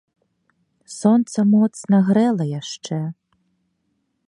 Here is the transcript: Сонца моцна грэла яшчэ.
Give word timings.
Сонца 0.99 1.39
моцна 1.53 1.97
грэла 2.09 2.45
яшчэ. 2.61 2.99